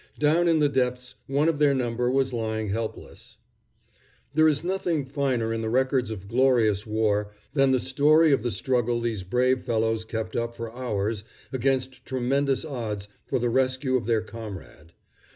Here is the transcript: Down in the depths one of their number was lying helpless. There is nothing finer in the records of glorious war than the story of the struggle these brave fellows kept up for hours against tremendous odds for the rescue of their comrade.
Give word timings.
Down 0.17 0.47
in 0.47 0.57
the 0.57 0.67
depths 0.67 1.13
one 1.27 1.47
of 1.47 1.59
their 1.59 1.75
number 1.75 2.09
was 2.09 2.33
lying 2.33 2.69
helpless. 2.69 3.37
There 4.33 4.47
is 4.47 4.63
nothing 4.63 5.05
finer 5.05 5.53
in 5.53 5.61
the 5.61 5.69
records 5.69 6.09
of 6.09 6.27
glorious 6.27 6.87
war 6.87 7.31
than 7.53 7.69
the 7.69 7.79
story 7.79 8.31
of 8.31 8.41
the 8.41 8.49
struggle 8.51 8.99
these 8.99 9.23
brave 9.23 9.61
fellows 9.61 10.03
kept 10.03 10.35
up 10.35 10.55
for 10.55 10.75
hours 10.75 11.23
against 11.53 12.03
tremendous 12.03 12.65
odds 12.65 13.09
for 13.27 13.37
the 13.37 13.49
rescue 13.49 13.95
of 13.95 14.07
their 14.07 14.21
comrade. 14.21 14.93